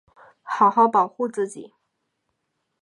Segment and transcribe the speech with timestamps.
[0.41, 1.75] 好好保护自己